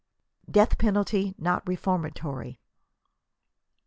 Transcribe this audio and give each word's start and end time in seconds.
DEATH 0.49 0.79
PENALTY 0.79 1.35
NOT 1.37 1.61
REFORMATORY. 1.69 2.57